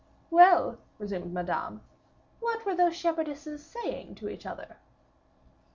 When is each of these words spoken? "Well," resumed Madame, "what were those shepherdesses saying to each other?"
"Well," 0.31 0.79
resumed 0.97 1.31
Madame, 1.31 1.81
"what 2.39 2.65
were 2.65 2.73
those 2.73 2.95
shepherdesses 2.95 3.59
saying 3.63 4.15
to 4.15 4.29
each 4.29 4.47
other?" 4.47 4.77